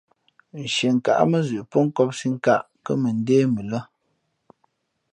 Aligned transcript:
Nshienkáʼ 0.61 1.21
mά 1.31 1.39
zʉʼ 1.47 1.67
pó 1.71 1.77
nkōpsī 1.87 2.27
nkāʼ 2.35 2.61
kά 2.85 2.91
mʉndé 3.03 3.35
mʉ 3.53 3.59
lά. 3.71 3.79